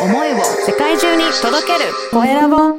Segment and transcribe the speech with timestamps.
[0.00, 2.78] 思いを世界中に届けるコエラボ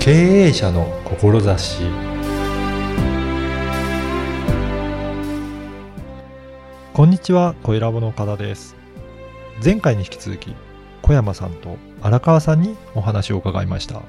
[0.00, 0.10] 経
[0.46, 1.84] 営者の志
[6.94, 8.74] こんにちは、小ラボの岡田です。
[9.64, 10.56] 前回に引き続き、
[11.02, 14.02] 小山さんと荒川さんにお話を伺いました。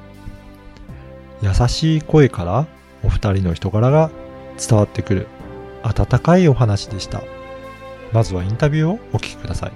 [1.43, 2.65] 優しい声から
[3.03, 4.09] お二人の人柄が
[4.59, 5.27] 伝わってくる
[5.83, 7.21] 温かいお話でした。
[8.11, 9.71] まずはインタビューをお聞きください。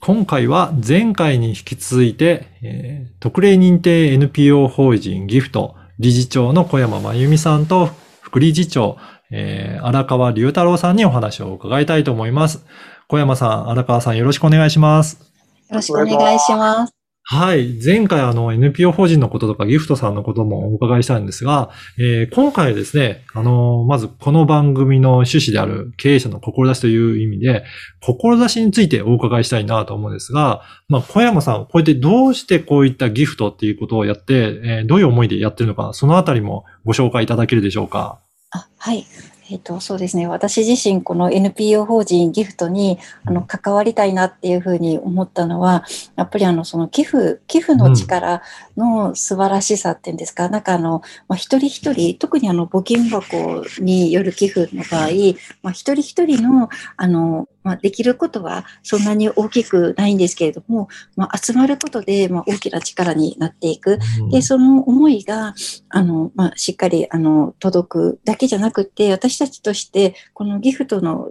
[0.00, 7.88] 今回は前回に引き続いて、えー特例認定 NPO 法人ギフト理事長の小山真由美さんと
[8.20, 8.98] 副理事長、
[9.30, 12.66] えー荒川隆太郎さんにお話を伺いたいと思います。
[13.08, 15.20] 小山さん、荒川さんよろしくお願いします。
[15.70, 17.03] よろしくお願いします。
[17.26, 17.82] はい。
[17.82, 27.64] 前回あの NPO 法人のこととかギフトさんのこともお伺いしたんですが、えー今回ですね、あのまずこの番組の趣旨である経営者の志という意味で、
[28.02, 38.20] 志についてお伺いしたいなと思うんですが、まあ小山さん、こうやってどうしてこういったギフトっていうことをやって、えーどういう思いでやってるのか、そのあたりもご紹介いただけるでしょうか？
[38.50, 39.06] あはい。
[39.50, 40.26] えっ、と、そうですね。
[40.26, 45.84] 私自身、この NPO 法人ギフトに、あの、関わりたいなっていうふうに思ったのは、
[46.16, 48.42] やっぱりあの、その寄付、寄付の力
[48.76, 55.08] の素晴らしさっていうんですか、なんかあの、まあ、一人一人、特にあの、募金箱による寄付の場合、
[55.62, 63.98] まあ、一人一人の、あの、まあ、できることはそんなに大きくないんですけれども、まあ、集まることで、まあ、大きな力になっていく。
[64.30, 65.54] で、その思いが、
[65.88, 71.30] あの、まあ、しっかり、あの、届くだけじゃなくて、私たちとして、このギフトの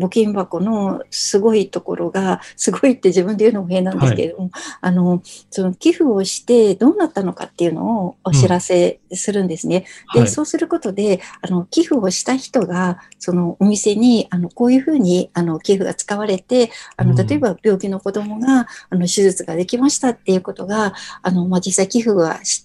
[0.00, 9.84] 募金箱のすごいところが、すごいって自分で言うのも変なんですけれども、あの、その寄付をしてどうなったのかっていうのをお知らせするんですね。
[10.14, 10.28] で、はい。
[10.28, 17.26] そうすることで、あの、寄付をした人が、そのお店に、あの、こういうふうに、あの、寄付が使われて、あの、うん。
[17.26, 22.12] 例えば病気の子供が、あの、手術ができましたっていうことが、あの、まあ、実際寄付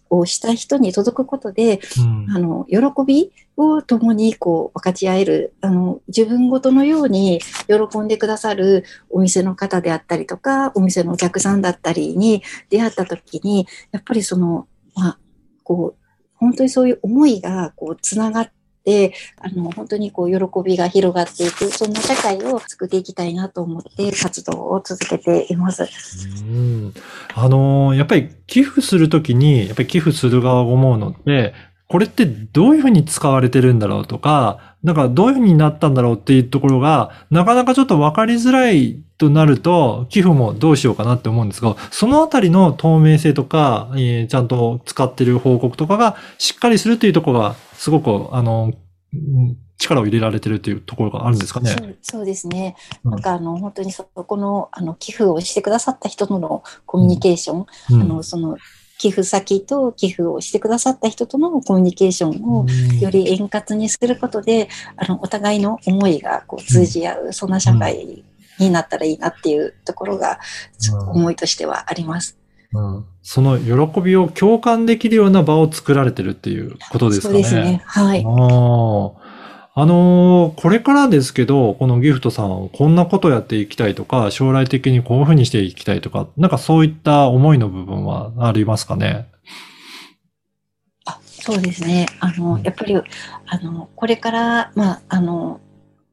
[0.09, 2.27] をした人に届くことで、うん。
[2.29, 15.19] あの、喜びを共にこう分かち合える、あの、自分ごとのように喜んでくださるお店の方であったりとか、お店のお客さんだったりに出会った時に、やっぱりその、まあ、
[15.63, 16.05] こう、
[16.35, 18.51] 本当にそういう思いがこう、つながっ
[18.83, 25.87] て、あの、本当にこう、喜びが広がっていく、そんな社会を作っていきたいなと思って活動を続けています。
[26.41, 26.93] うん
[27.33, 31.53] あのやっぱり寄付するときに、やっぱり寄付する側が思うのって、
[31.87, 48.73] これってどういうふうに使われてるんだろうとか、なんかどういうふうになったんだろうっていうところが、なかなかちょっと分かりづらいとなると、寄付もどうしようかなって思うんですが、そのあたりの透明性とか、えーちゃんと使ってる報告とかがしっかりするっていうところが、すごく、あの、
[49.13, 51.69] うん力を入れられてるっていうところがあるんですかね。
[51.69, 52.75] そうそうですね。
[53.03, 58.57] うんなんかあの、本当にそこの、あの、寄付をしてくださった人とのコミュニケーション、うんあの、その、
[58.97, 68.23] 寄付先と寄付をしてくださった人とのコミュニケーションをうんより円滑にすることで、あの、お互いの思いがこう通じ合う、そんな社会
[68.59, 72.37] になったらいいなっていうところが、うん思いとしてはあります。
[72.73, 77.33] うんその喜びを共感できるような場を作られてるっていうことですかね。
[77.33, 77.81] そうですね。
[77.85, 78.23] はい。
[78.23, 79.11] あ
[79.75, 79.81] あ。
[79.81, 89.27] あのーこれからですけど、このギフトさん、こんなことやっていきたいとか、将来的にこういうふうにしていきたいとか、なんかそういった思いの部分はありますかね？
[91.05, 92.07] あそうですね。
[92.19, 95.59] あの、やっぱり、あの、これから、まあ、あの、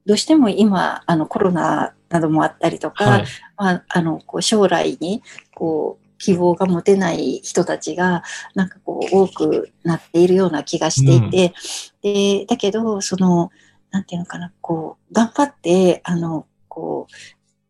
[0.05, 3.25] どうしても今、あの、コロナなどもあったりとか、はい。
[3.57, 5.23] まあ、あの、こう将来に、
[5.55, 8.23] こう、希望が持てない人たちが、
[8.55, 11.53] なんかこう、多くなっているような気がしていて、
[12.01, 13.51] で、だけど、その、
[13.91, 17.15] なんていうのかな、こう、頑張って、あの、こう、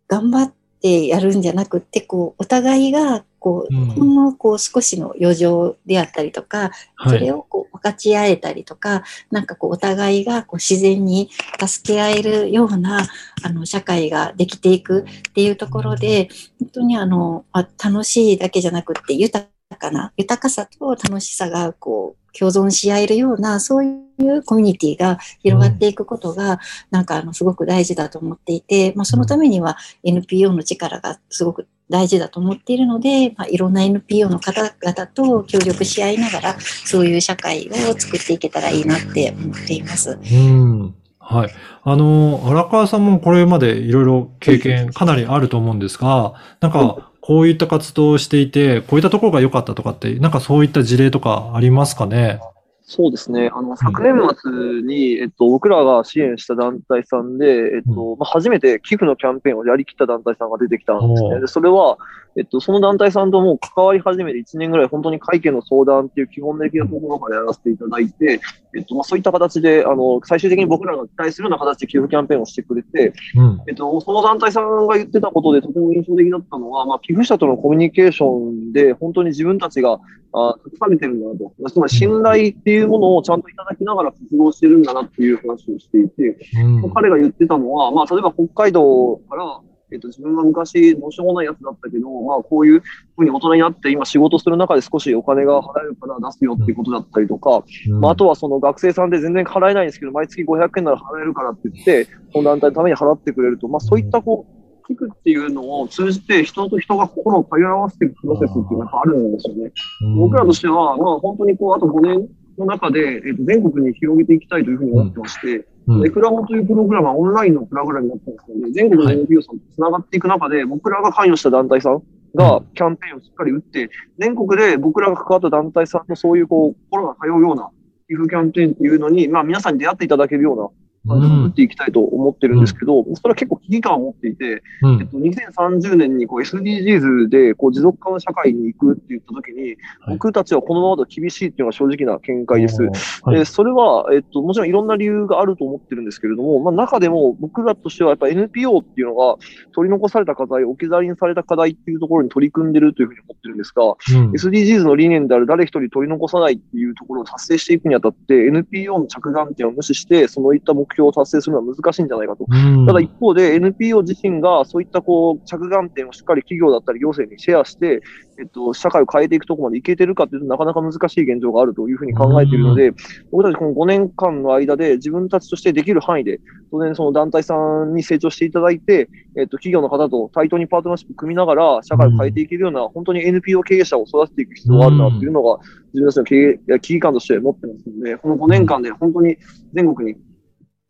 [0.07, 3.87] 頑張ってやるんじゃなくって、こう、お互いが、こう、うん。
[3.87, 7.19] ほんの、こう、少しの余剰であったりとか、はい。
[7.19, 9.03] それをこう分かち合えたりとか、
[9.33, 11.29] なんかこうお互いがこう自然に
[11.61, 13.09] 助け合えるような
[13.43, 16.29] あの社会ができていくっていうところで、
[16.61, 19.45] 本当にあの、あ楽しいだけじゃなくって豊
[19.77, 26.61] かな、豊かさと楽しさがこう共存し合えるような、そういうコミュニティが広がっていくことが、
[26.91, 40.19] なんかあのすごく大事だと思っていて、まあそのためには NPO の力がすごく大事だと思っているので、まあ、いろんな NPO の方々と協力し合いながら、そういう社会を作っていけたらいいなって思っています。
[40.33, 40.95] うん。
[41.19, 41.51] はい。
[41.85, 52.41] あの、荒川さんもこれまでいろいろ経験かなりあると思うんですが、なんか、こういった活動をしていて、こういったところが良かったとかって、なんかそういった事例とかありますかね？
[52.85, 53.51] そうですね。
[53.55, 61.41] あの、昨年末に、えっと、僕らが支援した団体さんで、えっと、まあ、初めて寄付のキャンペーンをやりきった団体さんが出てきたんですね。
[61.41, 61.97] で、それは、
[62.37, 68.41] えっと、その団体さんとも関わり始めて1年ぐらい、本当に会計の相談っていう基本的なところからやらせていただいて、
[68.77, 73.61] えっと、まあ、そういった形で、あの、最終的に僕らが期待するような形で寄付キャンペーンをしてくれて、うん。
[73.69, 80.01] えっと、その団体さんが言ってたことでとても印象的だったのは、まあ、寄付者とのコミュニケーションで、本当に自分たちが、
[80.33, 81.53] あ託されてるんだなと。
[81.71, 89.61] つまり信頼っていうものをちゃんといただきながら活動してるんだなっていう話をしていて、うん彼が言ってたのは、まあ、例えば北海道から、
[89.93, 92.81] えっと、自分が昔、どうしようもないやつだったけど、まあ、こういう
[93.17, 97.63] ふうに大人になって、今仕事する中で少しお金が払えるから出すよっていうことだったりとか、
[98.01, 109.73] まあ、あとはその学生さんで全然払えないんですけど、毎月500円なら払えるからって言って、この団体のために払ってくれると、まあ、そういったこう、聞くっていうのを通じて、人と人が心を通い合わせていくプロセスっていうのがやっぱあるんですよね。
[110.17, 116.07] 僕らとしては、まあ、本当にこう、あと5年の中で、えっと、全国に広げていきたいというふうに思ってまして、うん。
[116.07, 122.03] エクラボというプログラムはオンラインのプログラムになってますので、全国の NPO さんと繋がっていく中で、僕らが関与した団体さん
[122.35, 127.71] がキャンペーンをしっかり打って、全国で僕らが関わった団体さんのそういうこう、心が通うような
[128.09, 130.69] 寄付キャンペーンっていうのに、まあ皆さんに出会っていただけるような
[131.07, 135.01] 感じを作っていきたいと思ってるんですけど、それは結構危機感を持っていて、うん。
[135.01, 139.77] えっと、2030年にこう SDGs でこう持続可能社会に行くって言ったときに、はい。
[140.11, 142.83] 僕たちはこのままだと厳しいっていうのが正直な見解です。
[143.23, 143.39] はい。
[143.39, 149.37] でそれは、えっと、もちろんいろんな理由があると思ってるんですけれども、まあ、中でも僕らとしてはやっぱ NPO っていうのが
[149.75, 154.31] 取り残された課題、置き去りにされた課題っていうところに取り組んでるというふうに思ってるんですが、うん。
[154.33, 162.47] SDGs の理念である誰一人取り残さないっていうところを達成していくにあたって NPO の着眼点を無視して、そういった目標を達成するのは難しいんじゃないかと。
[162.49, 162.87] うん。
[162.87, 168.03] ただ一方で NPO 自身がそういったこう着眼点をしっかり企業だったり行政にシェアして、
[168.39, 172.93] えっと、社会を変えていくところまでいけてるかというとなかなか難しい現状があるというふうに考えているので、
[173.31, 176.41] 僕たちこの5年間の間で自分たちとしてできる範囲で、
[176.71, 177.55] 当然その団体さ
[177.85, 185.59] んに成長していただいて、えっと、企業の方と対等にパートナーシップ組みながら社会を変えていけるような、本当に NPO 経営者を育てていく必要があるなというのが、
[185.93, 189.37] 自分たちの経営危機感として持ってますので、この5年間で本当に
[189.75, 190.19] 全国に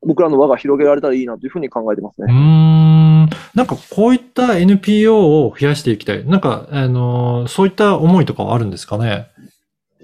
[0.04, 2.32] 僕らの輪が広げられたらいいなというふうに考えてますね。
[2.32, 3.28] ん。
[3.54, 5.14] なんかこういった NPO
[5.46, 6.26] を増やしていきたい。
[6.26, 9.28] なんか、あのーそういった思いとかはあるんですかね？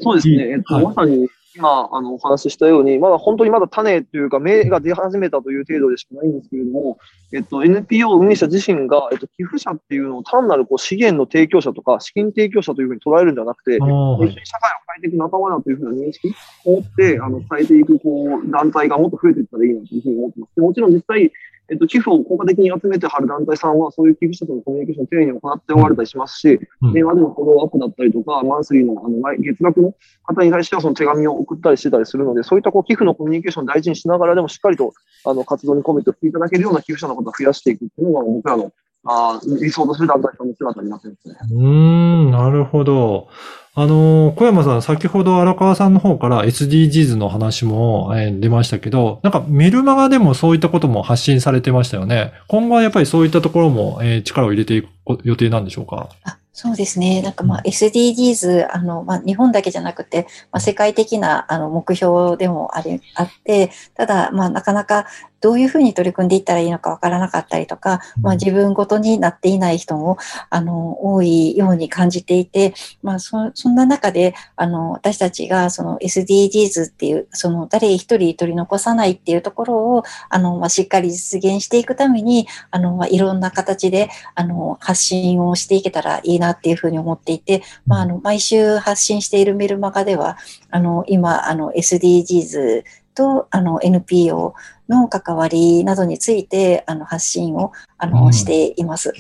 [0.01, 0.51] そうですね。
[0.51, 1.29] えっと、はいまさに
[1.59, 6.99] 今、あの、お話ししたように、まだ本当にまだ種というか芽が出始めたという程度でしかないんですけれども、
[7.33, 16.33] えっと、NPO 運営者自身が、えっと、寄付者っていうのを単なるこう資源の提供者とか資金提供者というふうに捉えるんではなくて、一緒に社会を変えていく仲間だというふうな認識
[16.65, 20.55] を持って、あの、変えていく、こう、団体がもっと増えていったらいいなというふうに思ってます。
[20.55, 21.33] でもちろん実際、
[21.71, 26.93] えっと、寄付を効果的に集めてはる団体さんは、そういう寄付者とのコミュニケーションを丁寧に行っておられたりしますし、うん。
[26.93, 29.95] 電話でのフォローアップだったりとか、マンスリーのあの毎月額の
[30.25, 34.95] 方に対してはその手紙を送ったりしてたりするので、そういったこう寄付のコミュニケーションを大事にしながらでもしっかりと
[35.25, 38.73] あの活動にコミットしていただけるような寄付者の方を増やしていくっていうのが僕らの
[39.11, 41.37] あー理想とする団体さんの姿になってるんですね。
[41.51, 43.29] うーん、なるほど。
[43.75, 52.33] あのー、小山さん、先ほど荒川さんの方から SDGs の話も、えー出ましたけど、なんかメルマガでもそういったことも発信されてましたよね。
[52.49, 54.89] 今後はやっぱりそういったところも、えー力を入れていく
[55.25, 56.09] 予定なんでしょうか？
[56.25, 57.23] あそうですね。
[57.23, 65.07] なんかまあ SDGs、あの、まあ日本だけじゃなくて、まあ世界的なあの目標でもあり、あって、ただまあなかなか
[65.41, 70.19] どういうふうに取り組んでいったらいいのかわからなかったりとか、まあ自分ごとになっていない人も、
[70.51, 90.39] あの、多いように感じていて、まあそ、そんな中で、あの、私たちがその SDGs っていう、その誰一人取り残さないっていうところを、あの、まあしっかり実現していくために、あの、まあいろんな形で、あの、発信をしていけたらいいなっていうふうに思っていて、まあ、あの、毎週発信しているメルマガでは、
[90.71, 92.85] あの、今、あの、SDGs
[93.19, 94.55] と、あの、NPO
[94.89, 99.13] の関わりなどについて、あの、発信を、あの、うんしています。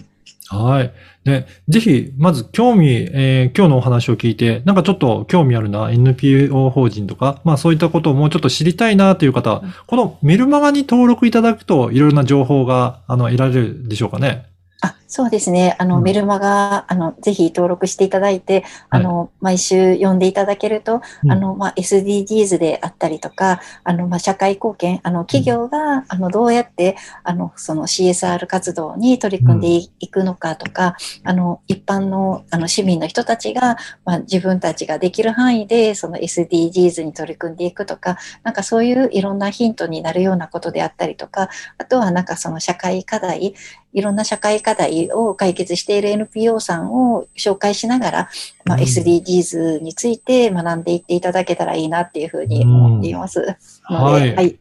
[0.50, 0.92] はい。
[1.24, 14.46] で、ぜひ、まず興味、えー今日のお話を聞いて、なんかちょっと興味あるな、NPO 法人とか、まあそういったことをもうちょっと知りたいなという方は、このメルマガに登録いただくと、いろいろな情報が、あの、得られるでしょうかね。
[14.80, 15.74] あ、そうですね。
[15.78, 16.02] あの、うん。
[16.02, 21.32] メルマガ、あの、ぜひ登録していただいて、あの、毎週読んでいただけると、うん。
[21.32, 41.48] あの、まあ、SDGs であったりとか、あの、まあ、社会貢献、あの、企業が、あの、どうやって、あの、その CSR 活動に取り組んでいくのかとか、あの、一般の、あの、市民の人たちが、まあ、自分たちができる範囲で、その SDGs に取り組んでいくとか、なんかそういういろんなヒントになるようなことであったりとか、
[41.78, 43.54] あとはなんかその社会課題、
[43.94, 48.28] いろんな社会課題を解決している NPO さんを紹介しながら、
[48.64, 53.56] まあ、うん SDGs について学んでいっていただけたらいいなっていうふうに思っています。
[53.90, 54.58] のはいではい。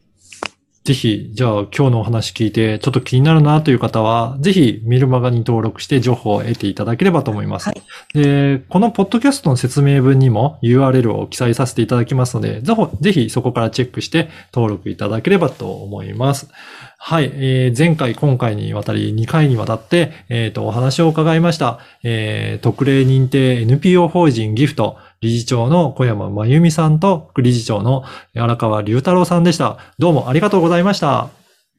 [0.88, 7.68] ぜひ、じゃあ今日のお話聞いて、ちょっと気になるなという方は、ぜひメルマガに登録して情報を得ていただければと思います。
[7.68, 7.82] はい
[8.14, 16.48] で、このポッドキャストの説明文にも URL を記載させていただきますので、ぜひそこからチェックして登録いただければと思います。
[16.96, 21.80] はい、えー前回、今回にわたり2回にわたって、えっ、と、お話を伺いました。
[22.02, 28.04] えー特例認定 NPO 法人ギフト理事長の小山真由美さんと副理事長の
[28.36, 29.78] 荒川隆太郎さんでした。
[29.98, 31.22] どうもありがとうございました。
[31.22, 31.30] あ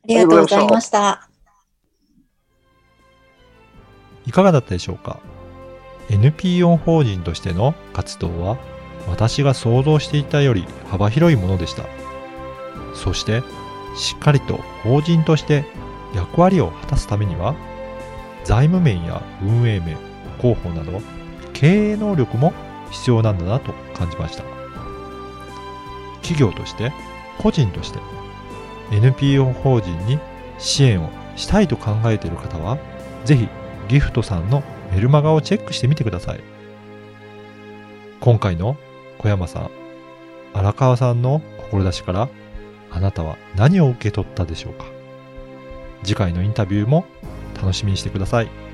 [0.06, 1.30] りがとうございました。
[4.26, 5.20] いかがだったでしょうか
[6.10, 8.58] ?NPO 法人としての活動は
[9.08, 11.84] 私が想像していたより幅広いものでした。
[12.94, 13.42] そして
[13.96, 15.64] しっかりと法人として
[16.14, 17.56] 役割を果たすためには
[18.44, 19.98] 財務面や運営面、
[20.42, 21.02] 広報など
[21.54, 22.52] 経営能力も
[22.92, 24.44] 必要なんだなと感じました。
[26.22, 26.92] 企業として
[27.40, 28.00] 個人として
[28.92, 30.20] NPO 法人に
[30.58, 32.78] 支援をしたいと考えている方は
[33.26, 33.48] ぜひ
[33.88, 36.44] ギフトさんのメルマガをチェックしてみてください。
[38.20, 38.76] 今回の
[39.18, 39.72] 小山さん、
[40.54, 41.42] 荒川さんの
[41.72, 42.30] 志から
[42.92, 44.86] あなたは何を受け取ったでしょうか
[46.04, 47.06] 次回のインタビューも
[47.56, 48.69] 楽しみにしてください。